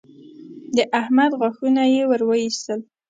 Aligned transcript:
د 0.75 0.77
احمد 0.99 1.31
غاښونه 1.39 1.83
يې 1.93 2.03
ور 2.09 2.21
واېستل 2.25 2.79